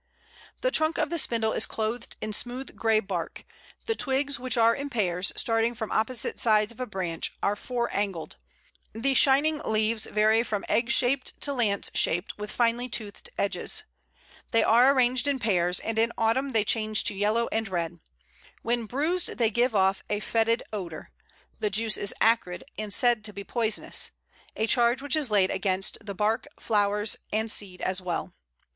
The 0.61 0.71
trunk 0.71 0.97
of 0.97 1.11
the 1.11 1.19
Spindle 1.19 1.53
is 1.53 1.67
clothed 1.67 2.17
in 2.21 2.33
smooth 2.33 2.75
grey 2.75 2.99
bark. 2.99 3.45
The 3.85 3.93
twigs, 3.93 4.39
which 4.39 4.57
are 4.57 4.73
in 4.73 4.89
pairs, 4.89 5.31
starting 5.35 5.75
from 5.75 5.91
opposite 5.91 6.39
sides 6.39 6.71
of 6.71 6.79
a 6.79 6.87
branch, 6.87 7.35
are 7.43 7.55
four 7.55 7.87
angled. 7.95 8.37
The 8.93 9.13
shining 9.13 9.59
leaves 9.59 10.07
vary 10.07 10.41
from 10.41 10.65
egg 10.67 10.89
shaped 10.89 11.39
to 11.41 11.53
lance 11.53 11.91
shaped, 11.93 12.35
with 12.39 12.49
finely 12.51 12.89
toothed 12.89 13.29
edges. 13.37 13.83
They 14.49 14.63
are 14.63 14.91
arranged 14.91 15.27
in 15.27 15.37
pairs, 15.37 15.79
and 15.79 15.99
in 15.99 16.11
autumn 16.17 16.49
they 16.49 16.63
change 16.63 17.03
to 17.03 17.13
yellow 17.13 17.47
and 17.51 17.67
red. 17.69 17.99
When 18.63 18.87
bruised 18.87 19.37
they 19.37 19.51
give 19.51 19.75
off 19.75 20.01
a 20.09 20.19
f[oe]tid 20.19 20.63
odour, 20.73 21.11
the 21.59 21.69
juice 21.69 21.97
is 21.97 22.11
acrid, 22.19 22.63
and 22.75 22.91
said 22.91 23.23
to 23.25 23.33
be 23.33 23.43
poisonous 23.43 24.09
a 24.55 24.65
charge 24.65 25.03
which 25.03 25.15
is 25.15 25.29
laid 25.29 25.51
against 25.51 25.99
the 26.03 26.15
bark, 26.15 26.47
flowers, 26.59 27.17
and 27.31 27.51
seed 27.51 27.83
as 27.83 28.01
well. 28.01 28.33